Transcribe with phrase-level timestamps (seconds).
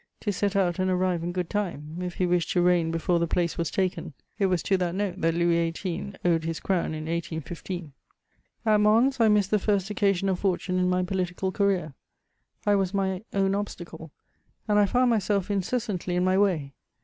[0.19, 3.27] to set out and arrive in good time, if he wished to reign before the
[3.27, 6.15] place was taken: it was to that note that Louis XVIII.
[6.25, 7.93] owed his crown in 1815.
[8.65, 11.93] At Mons, I missed the first occasion of fortune in my political career;
[12.65, 14.09] I was my own obstacle,
[14.67, 16.73] and I found myself incessantly in my way.